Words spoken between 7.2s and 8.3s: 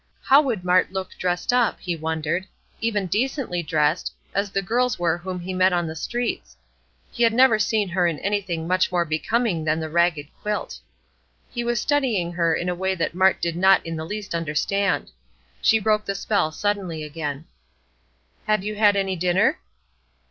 had never seen her in